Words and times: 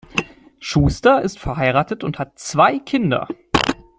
Schuster 0.59 1.21
ist 1.21 1.37
verheiratet 1.37 2.03
und 2.03 2.17
hat 2.17 2.39
zwei 2.39 2.79
Kinder. 2.79 3.27